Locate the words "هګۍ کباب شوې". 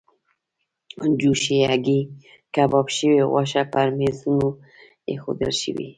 1.69-3.19